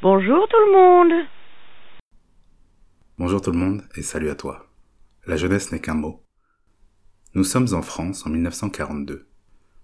Bonjour 0.00 0.46
tout 0.48 0.64
le 0.64 0.72
monde. 0.72 1.26
Bonjour 3.18 3.42
tout 3.42 3.50
le 3.50 3.58
monde 3.58 3.82
et 3.96 4.02
salut 4.02 4.30
à 4.30 4.36
toi. 4.36 4.70
La 5.26 5.36
jeunesse 5.36 5.72
n'est 5.72 5.80
qu'un 5.80 5.94
mot. 5.94 6.24
Nous 7.34 7.42
sommes 7.42 7.74
en 7.74 7.82
France 7.82 8.24
en 8.24 8.30
1942. 8.30 9.26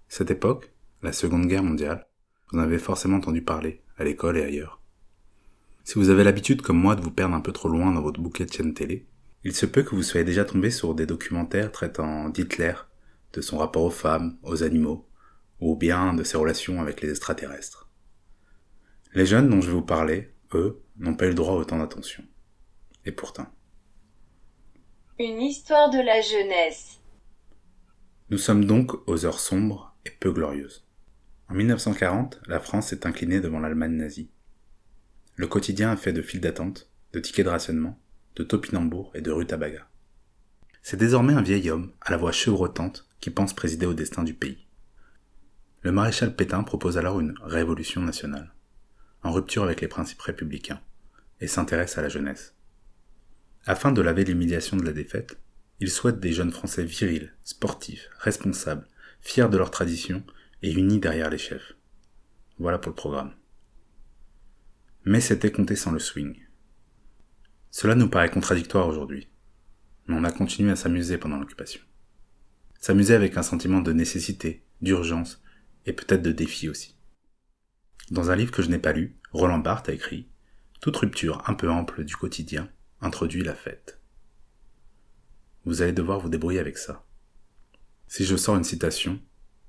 Cette 0.07 0.31
époque, 0.31 0.71
la 1.01 1.11
Seconde 1.11 1.47
Guerre 1.47 1.63
mondiale, 1.63 2.07
vous 2.47 2.59
en 2.59 2.61
avez 2.61 2.79
forcément 2.79 3.17
entendu 3.17 3.41
parler, 3.41 3.81
à 3.97 4.05
l'école 4.05 4.37
et 4.37 4.43
ailleurs. 4.43 4.79
Si 5.83 5.95
vous 5.95 6.09
avez 6.09 6.23
l'habitude 6.23 6.61
comme 6.61 6.79
moi 6.79 6.95
de 6.95 7.01
vous 7.01 7.11
perdre 7.11 7.35
un 7.35 7.41
peu 7.41 7.51
trop 7.51 7.67
loin 7.67 7.91
dans 7.91 8.01
votre 8.01 8.21
bouquet 8.21 8.45
de 8.45 8.53
chaînes 8.53 8.73
télé, 8.73 9.09
il 9.43 9.53
se 9.53 9.65
peut 9.65 9.83
que 9.83 9.95
vous 9.95 10.03
soyez 10.03 10.23
déjà 10.23 10.45
tombé 10.45 10.71
sur 10.71 10.95
des 10.95 11.05
documentaires 11.05 11.73
traitant 11.73 12.29
d'Hitler, 12.29 12.75
de 13.33 13.41
son 13.41 13.57
rapport 13.57 13.83
aux 13.83 13.91
femmes, 13.91 14.37
aux 14.43 14.63
animaux, 14.63 15.09
ou 15.59 15.75
bien 15.75 16.13
de 16.13 16.23
ses 16.23 16.37
relations 16.37 16.79
avec 16.79 17.01
les 17.01 17.09
extraterrestres. 17.09 17.84
Les 19.15 19.25
jeunes 19.25 19.49
dont 19.49 19.61
je 19.61 19.67
vais 19.67 19.73
vous 19.73 19.81
parler, 19.81 20.29
eux, 20.53 20.83
n'ont 20.97 21.15
pas 21.15 21.27
eu 21.27 21.29
le 21.29 21.35
droit 21.35 21.53
à 21.53 21.55
autant 21.55 21.79
d'attention. 21.79 22.21
Et 23.05 23.13
pourtant. 23.13 23.47
Une 25.17 25.41
histoire 25.41 25.89
de 25.89 25.99
la 25.99 26.19
jeunesse. 26.19 26.99
Nous 28.29 28.37
sommes 28.37 28.65
donc 28.65 28.91
aux 29.07 29.25
heures 29.25 29.39
sombres 29.39 29.95
et 30.05 30.09
peu 30.09 30.33
glorieuses. 30.33 30.85
En 31.47 31.53
1940, 31.53 32.41
la 32.47 32.59
France 32.59 32.87
s'est 32.87 33.07
inclinée 33.07 33.39
devant 33.39 33.59
l'Allemagne 33.59 33.93
nazie. 33.93 34.29
Le 35.37 35.47
quotidien 35.47 35.91
a 35.91 35.95
fait 35.95 36.11
de 36.11 36.21
files 36.21 36.41
d'attente, 36.41 36.89
de 37.13 37.21
tickets 37.21 37.45
de 37.45 37.51
rationnement, 37.51 37.97
de 38.35 38.43
topinambours 38.43 39.13
et 39.15 39.21
de 39.21 39.31
rutabaga. 39.31 39.87
C'est 40.81 40.97
désormais 40.97 41.33
un 41.33 41.41
vieil 41.41 41.69
homme, 41.69 41.93
à 42.01 42.11
la 42.11 42.17
voix 42.17 42.33
chevrotante, 42.33 43.07
qui 43.21 43.29
pense 43.29 43.53
présider 43.53 43.85
au 43.85 43.93
destin 43.93 44.23
du 44.23 44.33
pays. 44.33 44.67
Le 45.83 45.93
maréchal 45.93 46.35
Pétain 46.35 46.63
propose 46.63 46.97
alors 46.97 47.21
une 47.21 47.35
révolution 47.41 48.01
nationale 48.01 48.51
en 49.25 49.31
rupture 49.31 49.63
avec 49.63 49.81
les 49.81 49.87
principes 49.87 50.21
républicains, 50.21 50.79
et 51.41 51.47
s'intéresse 51.47 51.97
à 51.97 52.03
la 52.03 52.09
jeunesse. 52.09 52.53
Afin 53.65 53.91
de 53.91 54.01
laver 54.01 54.23
l'humiliation 54.23 54.77
de 54.77 54.85
la 54.85 54.93
défaite, 54.93 55.39
il 55.79 55.89
souhaite 55.89 56.19
des 56.19 56.31
jeunes 56.31 56.51
Français 56.51 56.85
virils, 56.85 57.33
sportifs, 57.43 58.07
responsables, 58.19 58.87
fiers 59.21 59.49
de 59.49 59.57
leur 59.57 59.71
tradition 59.71 60.23
et 60.61 60.71
unis 60.71 60.99
derrière 60.99 61.31
les 61.31 61.39
chefs. 61.39 61.73
Voilà 62.59 62.77
pour 62.77 62.91
le 62.91 62.95
programme. 62.95 63.33
Mais 65.05 65.21
c'était 65.21 65.51
compté 65.51 65.75
sans 65.75 65.91
le 65.91 65.99
swing. 65.99 66.37
Cela 67.71 67.95
nous 67.95 68.09
paraît 68.09 68.29
contradictoire 68.29 68.87
aujourd'hui, 68.87 69.27
mais 70.07 70.15
on 70.15 70.23
a 70.23 70.31
continué 70.31 70.71
à 70.71 70.75
s'amuser 70.75 71.17
pendant 71.17 71.37
l'occupation. 71.37 71.81
S'amuser 72.79 73.15
avec 73.15 73.37
un 73.37 73.43
sentiment 73.43 73.81
de 73.81 73.91
nécessité, 73.91 74.63
d'urgence 74.81 75.43
et 75.87 75.93
peut-être 75.93 76.21
de 76.21 76.31
défi 76.31 76.69
aussi. 76.69 76.94
Dans 78.11 78.29
un 78.29 78.35
livre 78.35 78.51
que 78.51 78.61
je 78.61 78.69
n'ai 78.69 78.77
pas 78.77 78.93
lu, 78.93 79.17
Roland 79.31 79.57
Barthes 79.57 79.89
a 79.89 79.93
écrit 79.93 80.29
Toute 80.79 80.97
rupture 80.97 81.41
un 81.49 81.55
peu 81.55 81.69
ample 81.71 82.03
du 82.03 82.15
quotidien 82.15 82.69
introduit 83.01 83.43
la 83.43 83.55
fête. 83.55 83.99
Vous 85.65 85.81
allez 85.81 85.91
devoir 85.91 86.19
vous 86.19 86.29
débrouiller 86.29 86.59
avec 86.59 86.77
ça. 86.77 87.03
Si 88.07 88.23
je 88.23 88.35
sors 88.35 88.55
une 88.55 88.63
citation, 88.63 89.19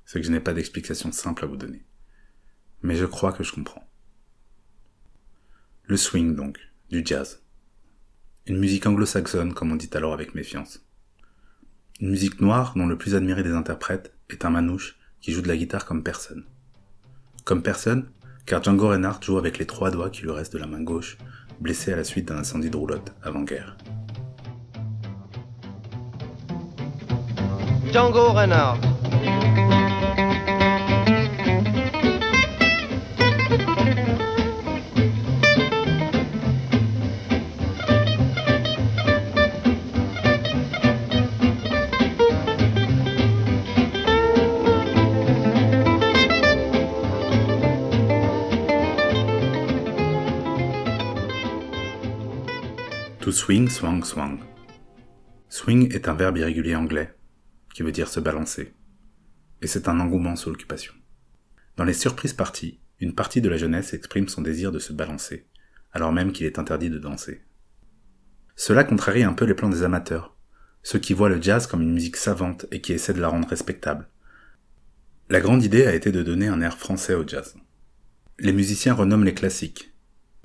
c'est 0.04 0.20
que 0.20 0.26
je 0.26 0.30
n'ai 0.30 0.40
pas 0.40 0.52
d'explication 0.52 1.12
simple 1.12 1.44
à 1.44 1.48
vous 1.48 1.56
donner. 1.56 1.86
Mais 2.82 2.94
je 2.94 3.06
crois 3.06 3.32
que 3.32 3.42
je 3.42 3.52
comprends. 3.52 3.88
Le 5.84 5.96
swing 5.96 6.34
donc, 6.36 6.58
du 6.90 7.02
jazz. 7.04 7.42
Une 8.44 8.58
musique 8.58 8.86
anglo-saxonne 8.86 9.54
comme 9.54 9.72
on 9.72 9.76
dit 9.76 9.90
alors 9.94 10.12
avec 10.12 10.34
méfiance. 10.34 10.84
Une 12.00 12.10
musique 12.10 12.42
noire 12.42 12.74
dont 12.76 12.86
le 12.86 12.98
plus 12.98 13.14
admiré 13.14 13.42
des 13.42 13.52
interprètes 13.52 14.12
est 14.28 14.44
un 14.44 14.50
manouche 14.50 14.98
qui 15.22 15.32
joue 15.32 15.40
de 15.40 15.48
la 15.48 15.56
guitare 15.56 15.86
comme 15.86 16.04
personne. 16.04 16.44
Comme 17.44 17.62
personne, 17.62 18.10
car 18.47 18.62
Django 18.62 18.89
Reinhardt 18.89 19.22
joue 19.22 19.39
avec 19.39 19.58
les 19.58 19.66
trois 19.66 19.91
doigts 19.91 20.08
qui 20.08 20.22
lui 20.22 20.30
restent 20.30 20.52
de 20.52 20.58
la 20.58 20.66
main 20.66 20.80
gauche, 20.80 21.19
blessé 21.61 21.92
à 21.92 21.97
la 21.97 22.05
suite 22.05 22.28
d'un 22.28 22.39
incendie 22.39 22.70
de 22.70 22.77
roulotte 22.77 23.12
avant-guerre. 23.22 23.77
Django 27.93 28.32
Reinhardt. 28.32 28.95
Swing, 53.36 53.69
swang, 53.69 54.02
swang. 54.02 54.38
Swing 55.50 55.94
est 55.94 56.08
un 56.08 56.14
verbe 56.14 56.38
irrégulier 56.38 56.74
anglais, 56.74 57.14
qui 57.74 57.82
veut 57.82 57.92
dire 57.92 58.08
se 58.08 58.19
balancer. 58.19 58.72
Et 59.60 59.66
c'est 59.66 59.88
un 59.88 60.00
engouement 60.00 60.36
sous 60.36 60.48
l'occupation. 60.48 60.94
Dans 61.76 61.84
les 61.84 61.92
surprises 61.92 62.32
parties, 62.32 62.80
une 62.98 63.14
partie 63.14 63.42
de 63.42 63.50
la 63.50 63.58
jeunesse 63.58 63.92
exprime 63.92 64.28
son 64.28 64.41
désir 64.41 64.72
de 64.72 64.78
se 64.78 64.94
balancer, 64.94 65.46
alors 65.92 66.12
même 66.12 66.32
qu'il 66.32 66.46
est 66.46 66.58
interdit 66.58 66.88
de 66.88 66.98
danser. 66.98 67.42
Cela 68.56 68.84
contrarie 68.84 69.22
un 69.22 69.34
peu 69.34 69.44
les 69.44 69.52
plans 69.52 69.69
des 69.69 69.82
amateurs, 69.82 70.34
ceux 70.82 70.98
qui 70.98 71.12
voient 71.12 71.28
le 71.28 71.41
jazz 71.41 71.66
comme 71.66 71.82
une 71.82 71.92
musique 71.92 72.16
savante 72.16 72.64
et 72.70 72.80
qui 72.80 72.94
essaient 72.94 73.12
de 73.12 73.20
la 73.20 73.28
rendre 73.28 73.48
respectable. 73.48 74.08
La 75.28 75.41
grande 75.41 75.62
idée 75.62 75.86
a 75.86 75.94
été 75.94 76.10
de 76.10 76.22
donner 76.22 76.48
un 76.48 76.62
air 76.62 76.78
français 76.78 77.14
au 77.14 77.28
jazz. 77.28 77.54
Les 78.38 78.54
musiciens 78.54 78.94
renomment 78.94 79.25
les 79.25 79.34
classiques. 79.34 79.94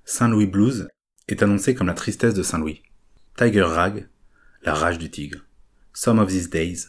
Saint-Louis 0.03 0.47
Blues 0.47 0.89
est 1.27 1.43
annoncé 1.43 1.75
comme 1.75 1.87
la 1.87 1.93
tristesse 1.93 2.33
de 2.33 2.43
Saint-Louis. 2.43 2.81
Tiger 3.37 3.63
Rag, 3.63 4.09
la 4.63 4.73
rage 4.73 4.97
du 4.97 5.09
tigre. 5.09 5.39
Some 5.93 6.19
of 6.19 6.29
these 6.29 6.49
days, 6.49 6.87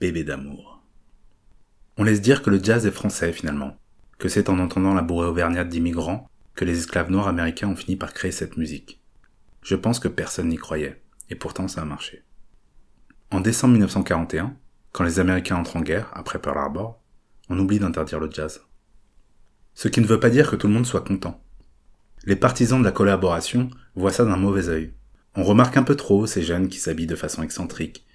bébé 0.00 0.24
d'amour. 0.24 0.82
On 1.96 2.04
laisse 2.04 2.20
dire 2.20 2.42
que 2.42 2.50
le 2.50 2.62
jazz 2.62 2.86
est 2.86 2.90
français 2.90 3.32
finalement, 3.32 3.76
que 4.18 4.28
c'est 4.28 4.48
en 4.48 4.58
entendant 4.58 4.94
la 4.94 5.02
bourrée 5.02 5.28
auvergnate 5.28 5.68
d'immigrants 5.68 6.28
que 6.54 6.64
les 6.64 6.78
esclaves 6.78 7.10
noirs 7.10 7.28
américains 7.28 7.68
ont 7.68 7.76
fini 7.76 7.96
par 7.96 8.12
créer 8.12 8.32
cette 8.32 8.56
musique. 8.56 9.00
Je 9.62 9.76
pense 9.76 9.98
que 9.98 10.08
personne 10.08 10.48
n'y 10.48 10.56
croyait, 10.56 11.02
et 11.30 11.34
pourtant 11.34 11.68
ça 11.68 11.82
a 11.82 11.84
marché. 11.84 12.22
En 13.30 13.40
décembre 13.40 13.72
1941, 13.72 14.56
quand 14.92 15.04
les 15.04 15.18
Américains 15.18 15.56
entrent 15.56 15.76
en 15.76 15.82
guerre, 15.82 16.10
après 16.14 16.40
Pearl 16.40 16.58
Harbor, 16.58 17.00
on 17.48 17.58
oublie 17.58 17.78
d'interdire 17.78 18.20
le 18.20 18.30
jazz. 18.30 18.62
Ce 19.74 19.88
qui 19.88 20.00
ne 20.00 20.06
veut 20.06 20.20
pas 20.20 20.30
dire 20.30 20.50
que 20.50 20.56
tout 20.56 20.68
le 20.68 20.72
monde 20.72 20.86
soit 20.86 21.00
content. 21.00 21.43
Les 22.26 22.36
partisans 22.36 22.78
de 22.78 22.84
la 22.84 22.92
collaboration 22.92 23.68
voient 23.96 24.12
ça 24.12 24.24
d'un 24.24 24.36
mauvais 24.36 24.68
œil. 24.68 24.94
On 25.34 25.44
remarque 25.44 25.76
un 25.76 25.82
peu 25.82 25.94
trop 25.94 26.26
ces 26.26 26.42
jeunes 26.42 26.68
qui 26.68 26.78
s'habillent 26.78 27.06
de 27.06 27.16
façon 27.16 27.42
excentrique, 27.42 28.06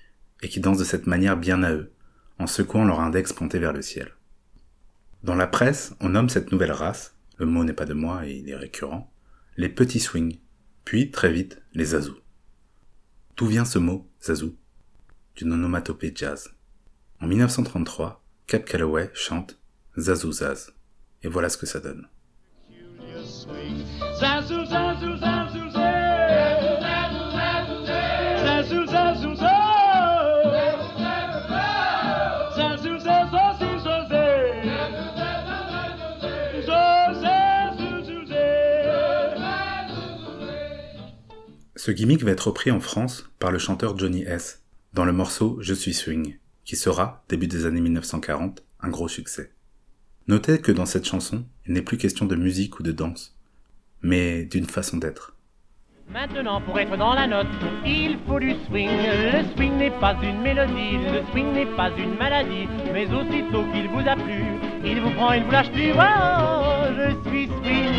et 0.42 0.50
qui 0.50 0.60
dansent 0.60 0.80
de 0.80 0.84
cette 0.84 1.06
manière 1.06 1.38
bien 1.38 1.62
à 1.62 1.72
eux, 1.72 1.92
en 2.40 2.48
secouant 2.48 2.86
leur 2.86 3.02
index 3.02 3.34
pointé 3.34 3.60
vers 3.60 3.74
le 3.74 3.84
ciel. 3.84 4.12
Dans 5.24 5.36
la 5.36 5.48
presse, 5.48 5.94
on 6.00 6.10
nomme 6.10 6.30
cette 6.30 6.52
nouvelle 6.52 6.72
race, 6.72 7.16
le 7.38 7.46
mot 7.46 7.64
n'est 7.64 7.74
pas 7.74 7.86
de 7.86 7.94
moi 7.94 8.26
et 8.26 8.38
il 8.38 8.50
est 8.50 8.56
récurrent, 8.56 9.14
les 9.58 9.70
petits 9.70 10.00
swings, 10.00 10.40
puis 10.86 11.12
très 11.12 11.32
vite 11.32 11.62
les 11.74 11.86
zazous. 11.86 12.20
D'où 13.38 13.46
vient 13.46 13.66
ce 13.66 13.80
mot, 13.80 14.10
zazou? 14.24 14.56
D'une 15.36 15.54
onomatopée 15.54 16.14
jazz. 16.16 16.50
En 17.22 17.28
1933, 17.28 18.24
Cap 18.48 18.66
Calloway 18.66 19.12
chante 19.14 19.60
Zazou 19.98 20.32
Zaz, 20.32 20.72
et 21.22 21.28
voilà 21.28 21.50
ce 21.50 21.58
que 21.58 21.66
ça 21.66 21.80
donne. 21.80 22.08
Ce 41.76 41.92
gimmick 41.92 42.24
va 42.24 42.32
être 42.32 42.48
repris 42.48 42.72
en 42.72 42.82
France 42.82 43.30
par 43.40 43.52
le 43.52 43.58
chanteur 43.58 43.98
Johnny 43.98 44.24
S. 44.24 44.64
dans 44.94 45.06
le 45.06 45.14
morceau 45.14 45.58
Je 45.62 45.74
suis 45.74 45.94
swing, 45.94 46.38
qui 46.66 46.76
sera, 46.76 47.24
début 47.30 47.48
des 47.48 47.66
années 47.66 47.80
1940, 47.80 48.64
un 48.82 48.90
gros 48.90 49.08
succès. 49.08 49.54
Notez 50.28 50.60
que 50.60 50.74
dans 50.74 50.86
cette 50.86 51.08
chanson, 51.08 51.46
il 51.66 51.74
n'est 51.74 51.82
plus 51.82 51.98
question 51.98 52.26
de 52.26 52.36
musique 52.36 52.80
ou 52.80 52.84
de 52.84 52.92
danse, 52.92 53.39
mais 54.02 54.46
d'une 54.46 54.66
façon 54.66 54.98
d'être. 54.98 55.36
Maintenant, 56.12 56.60
pour 56.60 56.80
être 56.80 56.98
dans 56.98 57.14
la 57.14 57.28
note, 57.28 57.46
il 57.86 58.18
faut 58.28 58.40
du 58.40 58.56
swing. 58.66 58.90
Le 58.90 59.44
swing 59.56 59.78
n'est 59.78 59.92
pas 59.92 60.16
une 60.24 60.42
mélodie, 60.42 60.98
le 60.98 61.22
swing 61.32 61.54
n'est 61.54 61.68
pas 61.78 61.92
une 61.96 62.16
maladie. 62.16 62.68
Mais 62.92 63.06
aussitôt 63.06 63.64
qu'il 63.72 63.88
vous 63.90 64.00
a 64.00 64.16
plu, 64.16 64.44
il 64.84 65.02
vous 65.02 65.12
prend, 65.12 65.34
il 65.34 65.44
vous 65.44 65.52
lâche 65.52 65.72
plus. 65.72 65.92
Oh, 65.92 66.86
je 66.98 67.30
suis 67.30 67.46
swing, 67.46 67.94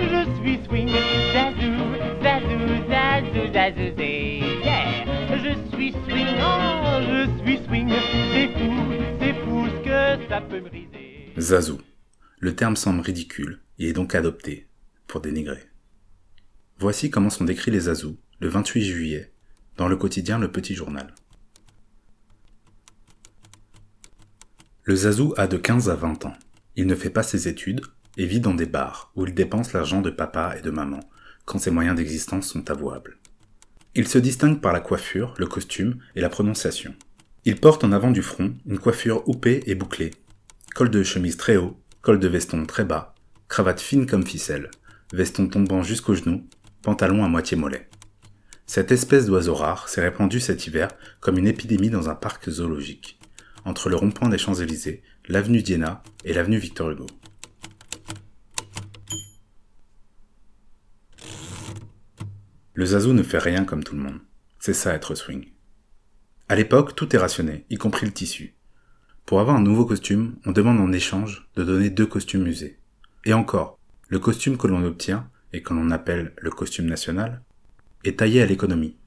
je 0.00 0.40
suis 0.40 0.60
swing. 0.66 0.88
Zazou, 1.34 1.74
zazou, 2.22 2.58
zazou, 2.88 3.52
zazou, 3.52 4.00
yeah. 4.00 5.04
Je 5.36 5.76
suis 5.76 5.92
swing, 6.06 6.28
oh, 6.40 7.00
je 7.02 7.28
suis 7.44 7.60
swing. 7.66 7.92
C'est 8.32 8.48
fou, 8.48 8.72
c'est 9.20 9.34
fou 9.44 9.66
ce 9.66 9.84
que 9.84 10.28
ça 10.30 10.40
peut 10.40 10.60
briser. 10.60 11.32
Zazou. 11.38 11.78
Le 12.38 12.56
terme 12.56 12.76
semble 12.76 13.02
ridicule, 13.02 13.60
il 13.76 13.88
est 13.88 13.92
donc 13.92 14.14
adopté 14.14 14.68
dénigrer. 15.20 15.62
Voici 16.78 17.10
comment 17.10 17.30
sont 17.30 17.44
décrits 17.44 17.70
les 17.70 17.88
Azous, 17.88 18.18
le 18.40 18.48
28 18.48 18.84
juillet, 18.84 19.32
dans 19.76 19.88
le 19.88 19.96
quotidien 19.96 20.38
Le 20.38 20.50
Petit 20.50 20.74
Journal. 20.74 21.14
Le 24.84 24.96
Zazou 24.96 25.32
a 25.36 25.46
de 25.46 25.56
15 25.56 25.90
à 25.90 25.94
20 25.94 26.24
ans. 26.26 26.34
Il 26.74 26.86
ne 26.88 26.96
fait 26.96 27.10
pas 27.10 27.22
ses 27.22 27.46
études 27.46 27.82
et 28.16 28.26
vit 28.26 28.40
dans 28.40 28.54
des 28.54 28.66
bars 28.66 29.12
où 29.14 29.24
il 29.24 29.32
dépense 29.32 29.72
l'argent 29.72 30.02
de 30.02 30.10
papa 30.10 30.56
et 30.58 30.60
de 30.60 30.70
maman 30.70 31.00
quand 31.44 31.58
ses 31.58 31.70
moyens 31.70 31.96
d'existence 31.96 32.48
sont 32.48 32.68
avouables. 32.70 33.18
Il 33.94 34.08
se 34.08 34.18
distingue 34.18 34.60
par 34.60 34.72
la 34.72 34.80
coiffure, 34.80 35.34
le 35.38 35.46
costume 35.46 35.98
et 36.16 36.20
la 36.20 36.28
prononciation. 36.28 36.94
Il 37.44 37.60
porte 37.60 37.84
en 37.84 37.92
avant 37.92 38.10
du 38.10 38.22
front 38.22 38.54
une 38.66 38.78
coiffure 38.78 39.28
houppée 39.28 39.62
et 39.66 39.74
bouclée, 39.74 40.12
col 40.74 40.90
de 40.90 41.02
chemise 41.02 41.36
très 41.36 41.56
haut, 41.56 41.78
col 42.00 42.18
de 42.18 42.28
veston 42.28 42.64
très 42.66 42.84
bas, 42.84 43.14
cravate 43.48 43.80
fine 43.80 44.06
comme 44.06 44.26
ficelle, 44.26 44.70
veston 45.12 45.48
tombant 45.48 45.82
jusqu'aux 45.82 46.14
genoux, 46.14 46.46
pantalon 46.82 47.24
à 47.24 47.28
moitié 47.28 47.56
mollet. 47.56 47.88
Cette 48.66 48.92
espèce 48.92 49.26
d'oiseau 49.26 49.54
rare 49.54 49.88
s'est 49.88 50.00
répandue 50.00 50.40
cet 50.40 50.66
hiver 50.66 50.88
comme 51.20 51.38
une 51.38 51.46
épidémie 51.46 51.90
dans 51.90 52.08
un 52.08 52.14
parc 52.14 52.48
zoologique 52.48 53.18
entre 53.64 53.88
le 53.88 53.96
rond-point 53.96 54.28
des 54.28 54.38
Champs-Élysées, 54.38 55.02
l'avenue 55.28 55.62
Diana 55.62 56.02
et 56.24 56.32
l'avenue 56.32 56.58
Victor 56.58 56.90
Hugo. 56.90 57.06
Le 62.74 62.86
Zazou 62.86 63.12
ne 63.12 63.22
fait 63.22 63.38
rien 63.38 63.64
comme 63.64 63.84
tout 63.84 63.94
le 63.94 64.02
monde. 64.02 64.20
C'est 64.58 64.72
ça 64.72 64.94
être 64.94 65.14
swing. 65.14 65.52
À 66.48 66.56
l'époque, 66.56 66.96
tout 66.96 67.14
est 67.14 67.18
rationné, 67.18 67.66
y 67.70 67.76
compris 67.76 68.06
le 68.06 68.12
tissu. 68.12 68.56
Pour 69.26 69.40
avoir 69.40 69.56
un 69.56 69.62
nouveau 69.62 69.84
costume, 69.84 70.36
on 70.44 70.52
demande 70.52 70.80
en 70.80 70.92
échange 70.92 71.48
de 71.54 71.64
donner 71.64 71.90
deux 71.90 72.06
costumes 72.06 72.46
usés. 72.46 72.80
Et 73.24 73.34
encore, 73.34 73.78
le 74.12 74.18
costume 74.18 74.58
que 74.58 74.66
l'on 74.66 74.84
obtient, 74.84 75.30
et 75.54 75.62
que 75.62 75.72
l'on 75.72 75.90
appelle 75.90 76.34
le 76.36 76.50
costume 76.50 76.84
national, 76.84 77.40
est 78.04 78.18
taillé 78.18 78.42
à 78.42 78.46
l'économie. 78.46 78.98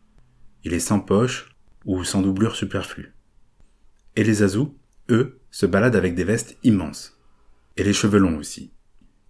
Il 0.64 0.74
est 0.74 0.80
sans 0.80 1.00
poche 1.00 1.56
ou 1.86 2.04
sans 2.04 2.24
doublure 2.24 2.56
superflue. 2.56 3.14
Et 4.16 4.24
les 4.24 4.42
Azous, 4.42 4.76
eux, 5.12 5.40
se 5.52 5.68
baladent 5.68 5.96
avec 5.96 6.16
des 6.16 6.24
vestes 6.24 6.58
immenses. 6.64 7.20
Et 7.78 7.84
les 7.84 7.94
cheveux 7.94 8.18
longs 8.18 8.40
aussi, 8.40 8.72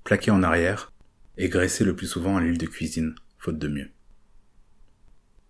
plaqués 0.06 0.32
en 0.32 0.44
arrière 0.44 0.94
et 1.36 1.50
graissés 1.50 1.84
le 1.84 1.94
plus 1.94 2.08
souvent 2.08 2.38
à 2.38 2.40
l'huile 2.40 2.58
de 2.58 2.68
cuisine, 2.68 3.14
faute 3.38 3.60
de 3.60 3.68
mieux. 3.68 3.92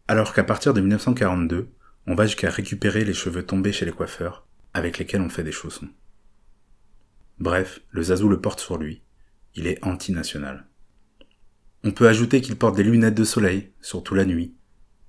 Alors 0.07 0.33
qu'à 0.33 0.43
partir 0.43 0.73
de 0.73 0.81
1942, 0.81 1.69
on 2.07 2.15
va 2.15 2.25
jusqu'à 2.25 2.49
récupérer 2.49 3.05
les 3.05 3.13
cheveux 3.13 3.45
tombés 3.45 3.73
chez 3.73 3.85
les 3.85 3.91
coiffeurs, 3.91 4.47
avec 4.73 4.97
lesquels 4.97 5.21
on 5.21 5.29
fait 5.29 5.43
des 5.43 5.51
chaussons. 5.51 5.89
Bref, 7.37 7.81
le 7.91 8.01
Zazou 8.01 8.27
le 8.27 8.41
porte 8.41 8.59
sur 8.59 8.79
lui. 8.79 9.03
Il 9.55 9.67
est 9.67 9.83
anti-national. 9.85 10.65
On 11.83 11.91
peut 11.91 12.07
ajouter 12.07 12.41
qu'il 12.41 12.57
porte 12.57 12.75
des 12.75 12.83
lunettes 12.83 13.15
de 13.15 13.23
soleil, 13.23 13.71
surtout 13.81 14.15
la 14.15 14.25
nuit, 14.25 14.53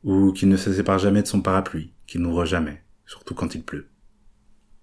ou 0.04 0.32
qu'il 0.32 0.48
ne 0.48 0.56
se 0.56 0.72
sépare 0.72 1.00
jamais 1.00 1.22
de 1.22 1.26
son 1.26 1.40
parapluie, 1.40 1.92
qu'il 2.06 2.20
n'ouvre 2.20 2.44
jamais, 2.44 2.82
surtout 3.06 3.34
quand 3.34 3.54
il 3.54 3.64
pleut. 3.64 3.88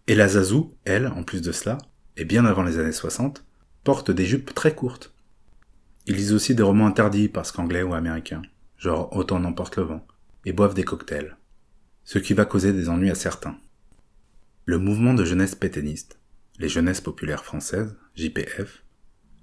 Et 0.07 0.15
la 0.15 0.27
Zazou, 0.27 0.75
elle, 0.83 1.07
en 1.07 1.23
plus 1.23 1.41
de 1.41 1.53
cela, 1.53 1.77
et 2.17 2.25
bien 2.25 2.45
avant 2.45 2.63
les 2.63 2.77
années 2.77 2.91
60, 2.91 3.45
porte 3.85 4.11
des 4.11 4.25
jupes 4.25 4.53
très 4.53 4.75
courtes. 4.75 5.13
Ils 6.05 6.15
lisent 6.15 6.33
aussi 6.33 6.55
des 6.55 6.63
romans 6.63 6.87
interdits 6.87 7.29
parce 7.29 7.53
qu'anglais 7.53 7.83
ou 7.83 7.93
américains, 7.93 8.41
genre 8.77 9.15
Autant 9.15 9.39
n'emporte 9.39 9.77
le 9.77 9.83
vent, 9.83 10.05
et 10.45 10.51
boivent 10.51 10.73
des 10.73 10.83
cocktails. 10.83 11.37
Ce 12.03 12.19
qui 12.19 12.33
va 12.33 12.43
causer 12.43 12.73
des 12.73 12.89
ennuis 12.89 13.11
à 13.11 13.15
certains. 13.15 13.57
Le 14.65 14.77
mouvement 14.77 15.13
de 15.13 15.23
jeunesse 15.23 15.55
pétainiste, 15.55 16.19
les 16.59 16.67
Jeunesses 16.69 17.01
populaires 17.01 17.45
françaises, 17.45 17.95
JPF, 18.15 18.82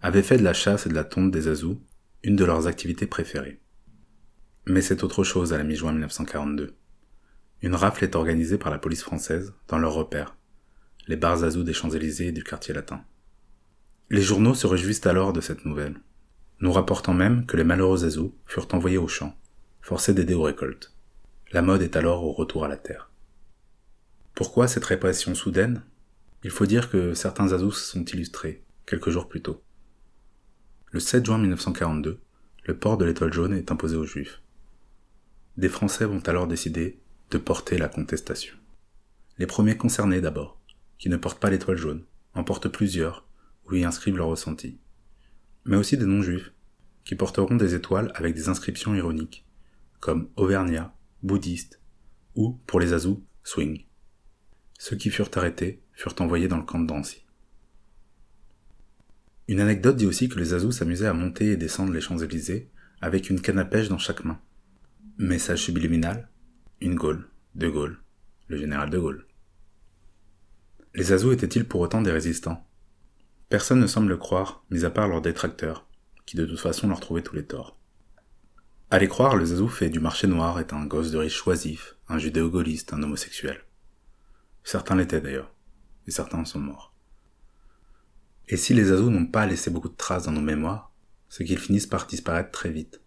avait 0.02 0.22
fait 0.22 0.38
de 0.38 0.44
la 0.44 0.52
chasse 0.52 0.86
et 0.86 0.88
de 0.88 0.94
la 0.94 1.04
tonte 1.04 1.30
des 1.30 1.48
Azous 1.48 1.80
une 2.22 2.36
de 2.36 2.44
leurs 2.44 2.66
activités 2.66 3.06
préférées. 3.06 3.60
Mais 4.66 4.82
c'est 4.82 5.04
autre 5.04 5.24
chose 5.24 5.52
à 5.52 5.58
la 5.58 5.64
mi-juin 5.64 5.92
1942. 5.92 6.74
Une 7.62 7.74
rafle 7.74 8.04
est 8.04 8.14
organisée 8.14 8.58
par 8.58 8.70
la 8.70 8.78
police 8.78 9.02
française 9.02 9.54
dans 9.68 9.78
leur 9.78 9.94
repère 9.94 10.36
les 11.10 11.16
bars 11.16 11.42
azous 11.42 11.64
des 11.64 11.72
Champs-Élysées 11.72 12.28
et 12.28 12.32
du 12.32 12.44
quartier 12.44 12.72
latin. 12.72 13.02
Les 14.10 14.22
journaux 14.22 14.54
se 14.54 14.68
réjouissent 14.68 15.06
alors 15.06 15.32
de 15.32 15.40
cette 15.40 15.64
nouvelle, 15.64 15.96
nous 16.60 16.72
rapportant 16.72 17.14
même 17.14 17.46
que 17.46 17.56
les 17.56 17.64
malheureux 17.64 18.04
azous 18.04 18.32
furent 18.46 18.68
envoyés 18.72 18.96
au 18.96 19.08
champ, 19.08 19.36
forcés 19.80 20.14
d'aider 20.14 20.34
aux 20.34 20.42
récoltes. 20.42 20.94
La 21.50 21.62
mode 21.62 21.82
est 21.82 21.96
alors 21.96 22.22
au 22.22 22.30
retour 22.30 22.64
à 22.64 22.68
la 22.68 22.76
terre. 22.76 23.10
Pourquoi 24.36 24.68
cette 24.68 24.84
répression 24.84 25.34
soudaine? 25.34 25.82
Il 26.44 26.50
faut 26.50 26.66
dire 26.66 26.90
que 26.90 27.12
certains 27.14 27.52
azous 27.52 27.72
sont 27.72 28.04
illustrés, 28.04 28.62
quelques 28.86 29.10
jours 29.10 29.28
plus 29.28 29.42
tôt. 29.42 29.60
Le 30.92 30.98
7 30.98 31.24
juin 31.24 31.38
1942, 31.38 32.18
le 32.64 32.76
port 32.76 32.98
de 32.98 33.04
l'étoile 33.04 33.32
jaune 33.32 33.54
est 33.54 33.70
imposé 33.70 33.94
aux 33.94 34.06
juifs. 34.06 34.42
Des 35.56 35.68
Français 35.68 36.04
vont 36.04 36.18
alors 36.26 36.48
décider 36.48 36.98
de 37.30 37.38
porter 37.38 37.78
la 37.78 37.88
contestation. 37.88 38.56
Les 39.38 39.46
premiers 39.46 39.76
concernés 39.76 40.20
d'abord 40.20 40.60
qui 40.98 41.08
ne 41.08 41.16
portent 41.16 41.38
pas 41.38 41.48
l'étoile 41.48 41.76
jaune, 41.76 42.04
en 42.34 42.42
portent 42.42 42.68
plusieurs, 42.68 43.24
où 43.66 43.74
y 43.74 43.84
inscrivent 43.84 44.16
leur 44.16 44.26
ressenti. 44.26 44.80
Mais 45.64 45.76
aussi 45.76 45.96
des 45.96 46.06
non-juifs, 46.06 46.52
qui 47.04 47.14
porteront 47.14 47.54
des 47.54 47.76
étoiles 47.76 48.10
avec 48.16 48.34
des 48.34 48.48
inscriptions 48.48 48.94
ironiques, 48.94 49.46
comme 50.00 50.28
Auvergnat, 50.34 50.92
bouddhiste, 51.22 51.80
ou, 52.34 52.58
pour 52.66 52.80
les 52.80 52.92
Azous, 52.92 53.24
swing. 53.44 53.86
Ceux 54.76 54.96
qui 54.96 55.10
furent 55.10 55.30
arrêtés 55.36 55.82
furent 55.92 56.16
envoyés 56.18 56.48
dans 56.48 56.58
le 56.58 56.64
camp 56.64 56.80
de. 56.80 57.24
Une 59.50 59.58
anecdote 59.58 59.96
dit 59.96 60.06
aussi 60.06 60.28
que 60.28 60.38
les 60.38 60.54
Azous 60.54 60.70
s'amusaient 60.70 61.08
à 61.08 61.12
monter 61.12 61.50
et 61.50 61.56
descendre 61.56 61.92
les 61.92 62.00
Champs-Élysées 62.00 62.70
avec 63.00 63.30
une 63.30 63.40
canne 63.40 63.58
à 63.58 63.64
pêche 63.64 63.88
dans 63.88 63.98
chaque 63.98 64.24
main. 64.24 64.38
Message 65.18 65.64
subliminal, 65.64 66.28
une 66.80 66.94
Gaule, 66.94 67.28
de 67.56 67.68
Gaulle, 67.68 67.98
le 68.46 68.56
général 68.56 68.90
de 68.90 68.98
Gaulle. 69.00 69.26
Les 70.94 71.10
Azous 71.10 71.32
étaient-ils 71.32 71.66
pour 71.66 71.80
autant 71.80 72.00
des 72.00 72.12
résistants? 72.12 72.64
Personne 73.48 73.80
ne 73.80 73.88
semble 73.88 74.10
le 74.10 74.16
croire, 74.16 74.64
mis 74.70 74.84
à 74.84 74.90
part 74.90 75.08
leurs 75.08 75.20
détracteurs, 75.20 75.84
qui 76.26 76.36
de 76.36 76.46
toute 76.46 76.60
façon 76.60 76.86
leur 76.86 77.00
trouvaient 77.00 77.22
tous 77.22 77.34
les 77.34 77.44
torts. 77.44 77.76
Allez 78.88 79.08
croire, 79.08 79.34
le 79.34 79.46
Zazou 79.46 79.66
fait 79.66 79.90
du 79.90 79.98
marché 79.98 80.28
noir 80.28 80.60
est 80.60 80.72
un 80.72 80.86
gosse 80.86 81.10
de 81.10 81.18
riche 81.18 81.34
choisif, 81.34 81.96
un 82.08 82.18
judéo-gaulliste, 82.18 82.92
un 82.92 83.02
homosexuel. 83.02 83.64
Certains 84.62 84.94
l'étaient 84.94 85.20
d'ailleurs, 85.20 85.52
et 86.06 86.12
certains 86.12 86.38
en 86.38 86.44
sont 86.44 86.60
morts. 86.60 86.89
Et 88.50 88.56
si 88.56 88.74
les 88.74 88.90
Azous 88.90 89.10
n'ont 89.10 89.26
pas 89.26 89.46
laissé 89.46 89.70
beaucoup 89.70 89.88
de 89.88 89.96
traces 89.96 90.24
dans 90.24 90.32
nos 90.32 90.40
mémoires, 90.40 90.92
c'est 91.28 91.44
qu'ils 91.44 91.60
finissent 91.60 91.86
par 91.86 92.08
disparaître 92.08 92.50
très 92.50 92.70
vite, 92.70 93.00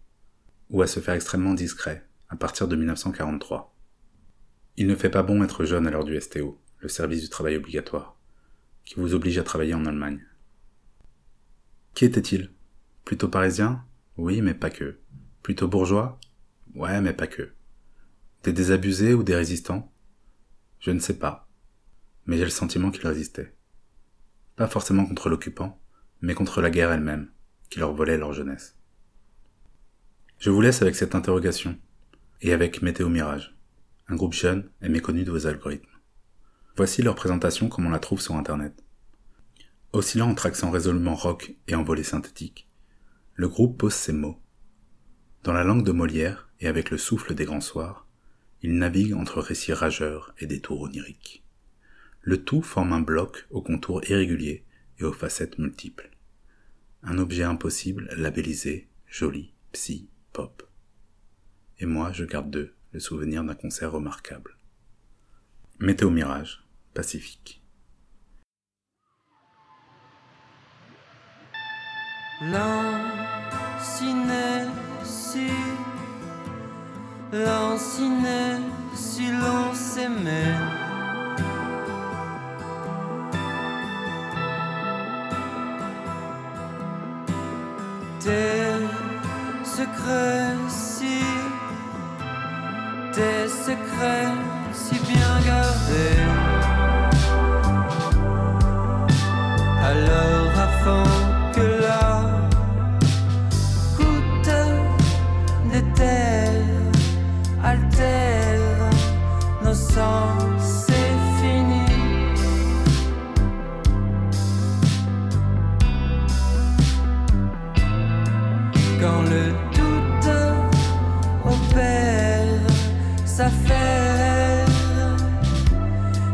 ou 0.70 0.80
à 0.80 0.86
se 0.86 1.00
faire 1.00 1.12
extrêmement 1.12 1.52
discrets, 1.52 2.08
à 2.30 2.36
partir 2.36 2.66
de 2.66 2.76
1943. 2.76 3.76
Il 4.78 4.86
ne 4.86 4.96
fait 4.96 5.10
pas 5.10 5.22
bon 5.22 5.42
être 5.44 5.66
jeune 5.66 5.86
à 5.86 5.90
l'heure 5.90 6.04
du 6.04 6.18
STO 6.18 6.58
le 6.80 6.88
service 6.88 7.22
du 7.22 7.28
travail 7.28 7.56
obligatoire, 7.56 8.18
qui 8.86 8.94
vous 8.96 9.14
oblige 9.14 9.36
à 9.36 9.42
travailler 9.42 9.74
en 9.74 9.84
Allemagne. 9.84 10.24
Qui 11.94 12.06
était-il? 12.06 12.50
Plutôt 13.04 13.28
parisien? 13.28 13.84
Oui, 14.16 14.40
mais 14.40 14.54
pas 14.54 14.70
que. 14.70 14.98
Plutôt 15.42 15.68
bourgeois? 15.68 16.18
Ouais, 16.74 17.02
mais 17.02 17.12
pas 17.12 17.26
que. 17.26 17.52
Des 18.44 18.52
désabusés 18.52 19.12
ou 19.12 19.22
des 19.22 19.34
résistants? 19.34 19.92
Je 20.80 20.90
ne 20.90 21.00
sais 21.00 21.18
pas. 21.18 21.48
Mais 22.26 22.38
j'ai 22.38 22.44
le 22.44 22.50
sentiment 22.50 22.90
qu'ils 22.90 23.06
résistaient. 23.06 23.53
Pas 24.56 24.68
forcément 24.68 25.04
contre 25.04 25.28
l'occupant, 25.28 25.80
mais 26.20 26.34
contre 26.34 26.60
la 26.60 26.70
guerre 26.70 26.92
elle-même, 26.92 27.30
qui 27.70 27.80
leur 27.80 27.92
volait 27.92 28.18
leur 28.18 28.32
jeunesse. 28.32 28.76
Je 30.38 30.50
vous 30.50 30.60
laisse 30.60 30.82
avec 30.82 30.94
cette 30.94 31.14
interrogation, 31.14 31.78
et 32.40 32.52
avec 32.52 32.82
Météo 32.82 33.08
Mirage, 33.08 33.56
un 34.08 34.16
groupe 34.16 34.34
jeune 34.34 34.70
et 34.82 34.88
méconnu 34.88 35.24
de 35.24 35.30
vos 35.30 35.46
algorithmes. 35.46 35.88
Voici 36.76 37.02
leur 37.02 37.14
présentation 37.14 37.68
comme 37.68 37.86
on 37.86 37.90
la 37.90 37.98
trouve 37.98 38.20
sur 38.20 38.36
Internet. 38.36 38.84
Oscillant 39.92 40.30
entre 40.30 40.46
accent 40.46 40.70
résolument 40.70 41.14
rock 41.14 41.54
et 41.68 41.74
envolée 41.74 42.02
synthétique, 42.02 42.68
le 43.34 43.48
groupe 43.48 43.78
pose 43.78 43.94
ces 43.94 44.12
mots. 44.12 44.40
Dans 45.42 45.52
la 45.52 45.64
langue 45.64 45.84
de 45.84 45.92
Molière 45.92 46.48
et 46.60 46.66
avec 46.68 46.90
le 46.90 46.98
souffle 46.98 47.34
des 47.34 47.44
grands 47.44 47.60
soirs, 47.60 48.06
il 48.62 48.76
navigue 48.76 49.14
entre 49.14 49.40
récits 49.40 49.72
rageurs 49.72 50.34
et 50.38 50.46
détours 50.46 50.80
oniriques. 50.80 51.43
Le 52.26 52.42
tout 52.42 52.62
forme 52.62 52.94
un 52.94 53.02
bloc 53.02 53.46
aux 53.50 53.60
contours 53.60 54.02
irréguliers 54.08 54.64
et 54.98 55.04
aux 55.04 55.12
facettes 55.12 55.58
multiples. 55.58 56.08
Un 57.02 57.18
objet 57.18 57.42
impossible 57.42 58.08
labellisé, 58.16 58.88
joli, 59.06 59.52
psy, 59.72 60.08
pop. 60.32 60.66
Et 61.80 61.84
moi, 61.84 62.12
je 62.12 62.24
garde 62.24 62.50
d'eux 62.50 62.72
le 62.92 63.00
souvenir 63.00 63.44
d'un 63.44 63.54
concert 63.54 63.92
remarquable. 63.92 64.56
Météo 65.80 66.08
Mirage, 66.08 66.64
Pacifique. 66.94 67.62
Lanciné 72.40 73.04
si, 75.04 75.50
si 78.94 79.30
l'on 79.30 79.74
s'aimait. 79.74 80.83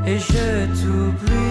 et 0.07 0.19
je 0.19 0.67
t'oublie. 0.79 1.50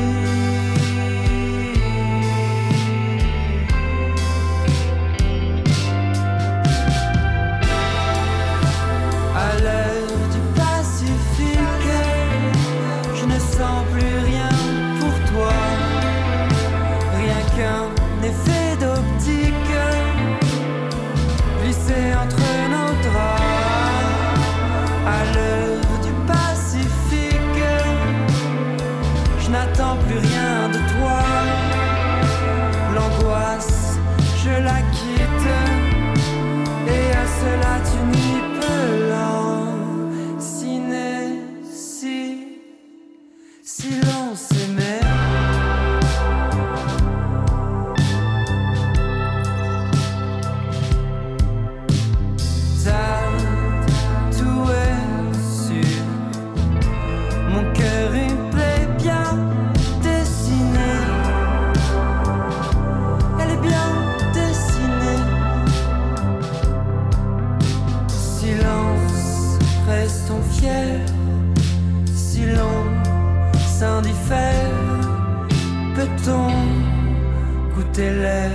C'était 77.99 78.13
l'air 78.13 78.51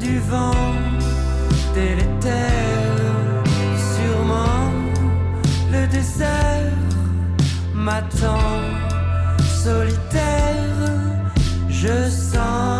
du 0.00 0.18
vent 0.18 0.74
délétère. 1.72 3.44
Sûrement 3.94 4.72
le 5.70 5.86
désert 5.86 6.72
m'attend 7.72 8.50
solitaire. 9.62 10.74
Je 11.68 12.10
sens. 12.10 12.79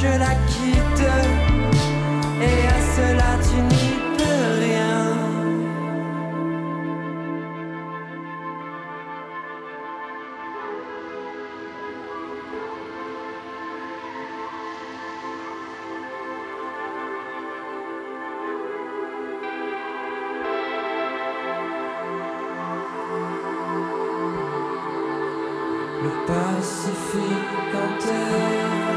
je 0.00 0.06
la 0.06 0.34
quitte. 0.48 1.06
Et 2.40 2.60
à 2.66 2.80
cela, 2.94 3.30
tu 3.46 3.56
n'y 3.70 3.90
peux 4.16 4.46
rien. 4.64 5.00
Le 26.02 26.12
Pacifique 26.26 27.52
en 27.74 27.88
terre. 28.02 28.89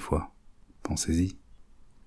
fois. 0.00 0.32
Pensez-y. 0.82 1.38